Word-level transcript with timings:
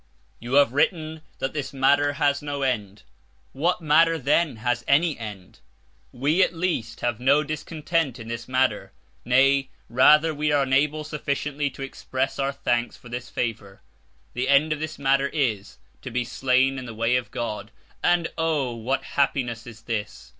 You 0.39 0.53
have 0.53 0.73
written 0.73 1.21
that 1.37 1.53
this 1.53 1.73
matter 1.73 2.13
has 2.13 2.41
no 2.41 2.63
end. 2.63 3.03
What 3.53 3.81
matter, 3.81 4.17
then, 4.17 4.55
has 4.55 4.83
any 4.87 5.15
end? 5.15 5.59
We, 6.11 6.41
at 6.41 6.55
least, 6.55 7.01
have 7.01 7.19
no 7.19 7.43
discontent 7.43 8.17
in 8.17 8.27
this 8.27 8.47
matter; 8.47 8.93
nay, 9.25 9.69
rather 9.89 10.33
we 10.33 10.51
are 10.51 10.63
unable 10.63 11.03
sufficiently 11.03 11.69
to 11.69 11.83
express 11.83 12.39
our 12.39 12.51
thanks 12.51 12.97
for 12.97 13.09
this 13.09 13.29
favour. 13.29 13.83
The 14.33 14.49
end 14.49 14.73
of 14.73 14.79
this 14.79 14.97
matter 14.97 15.27
is 15.27 15.77
to 16.01 16.09
be 16.09 16.25
slain 16.25 16.79
in 16.79 16.87
the 16.87 16.95
way 16.95 17.15
of 17.15 17.29
God, 17.29 17.69
and 18.01 18.27
O! 18.39 18.73
what 18.73 19.03
happiness 19.03 19.67
is 19.67 19.83
this! 19.83 20.29